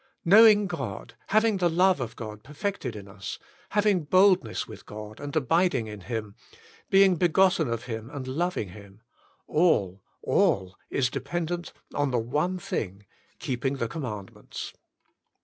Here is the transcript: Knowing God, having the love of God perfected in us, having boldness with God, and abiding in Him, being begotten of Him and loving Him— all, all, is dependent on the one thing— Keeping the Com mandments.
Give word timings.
Knowing 0.25 0.65
God, 0.65 1.13
having 1.27 1.57
the 1.57 1.69
love 1.69 2.01
of 2.01 2.15
God 2.15 2.41
perfected 2.43 2.95
in 2.95 3.07
us, 3.07 3.37
having 3.69 4.03
boldness 4.05 4.67
with 4.67 4.87
God, 4.87 5.19
and 5.19 5.35
abiding 5.35 5.85
in 5.85 6.01
Him, 6.01 6.33
being 6.89 7.17
begotten 7.17 7.69
of 7.69 7.83
Him 7.83 8.09
and 8.09 8.27
loving 8.27 8.69
Him— 8.69 9.03
all, 9.47 10.01
all, 10.23 10.75
is 10.89 11.11
dependent 11.11 11.71
on 11.93 12.09
the 12.09 12.17
one 12.17 12.57
thing— 12.57 13.05
Keeping 13.37 13.75
the 13.75 13.87
Com 13.87 14.01
mandments. 14.01 14.73